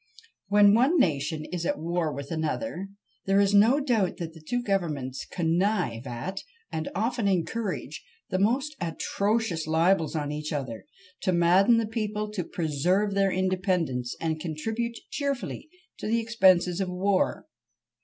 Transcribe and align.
When 0.47 0.73
one 0.73 0.97
nation 0.97 1.45
is 1.53 1.63
at 1.63 1.77
war 1.77 2.11
with 2.11 2.31
another, 2.31 2.87
there 3.27 3.39
is 3.39 3.53
no 3.53 3.79
doubt 3.79 4.17
that 4.17 4.33
the 4.33 4.41
two 4.41 4.63
governments 4.63 5.27
connive 5.31 6.07
at, 6.07 6.39
and 6.71 6.89
often 6.95 7.27
encourage, 7.27 8.03
the 8.31 8.39
most 8.39 8.75
atrocious 8.81 9.67
libels 9.67 10.15
on 10.15 10.31
each 10.31 10.51
other, 10.51 10.85
to 11.21 11.31
madden 11.31 11.77
the 11.77 11.85
people 11.85 12.31
to 12.31 12.43
preserve 12.43 13.13
their 13.13 13.31
independence, 13.31 14.15
and 14.19 14.39
contribute 14.39 14.97
cheerfully 15.11 15.69
to 15.99 16.07
the 16.07 16.19
expenses 16.19 16.81
of 16.81 16.87
the 16.87 16.95
war. 16.95 17.45